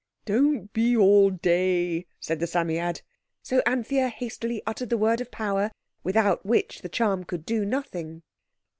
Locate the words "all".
0.97-1.29